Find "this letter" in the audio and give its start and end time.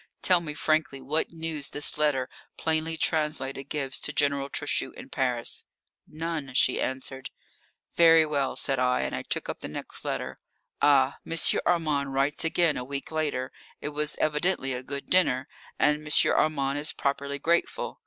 1.69-2.27